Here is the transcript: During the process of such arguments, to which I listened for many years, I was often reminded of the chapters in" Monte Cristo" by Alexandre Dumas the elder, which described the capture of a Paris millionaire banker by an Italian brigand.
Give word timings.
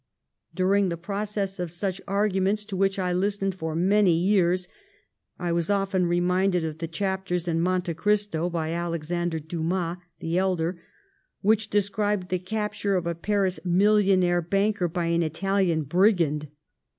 During 0.55 0.89
the 0.89 0.97
process 0.97 1.59
of 1.59 1.69
such 1.71 2.01
arguments, 2.07 2.65
to 2.65 2.75
which 2.75 2.97
I 2.97 3.13
listened 3.13 3.53
for 3.53 3.75
many 3.75 4.13
years, 4.13 4.67
I 5.37 5.51
was 5.51 5.69
often 5.69 6.07
reminded 6.07 6.65
of 6.65 6.79
the 6.79 6.87
chapters 6.87 7.47
in" 7.47 7.61
Monte 7.61 7.93
Cristo" 7.93 8.49
by 8.49 8.71
Alexandre 8.71 9.39
Dumas 9.39 9.97
the 10.19 10.39
elder, 10.39 10.81
which 11.41 11.69
described 11.69 12.29
the 12.29 12.39
capture 12.39 12.95
of 12.97 13.05
a 13.05 13.13
Paris 13.13 13.59
millionaire 13.63 14.41
banker 14.41 14.87
by 14.87 15.05
an 15.05 15.21
Italian 15.21 15.83
brigand. 15.83 16.47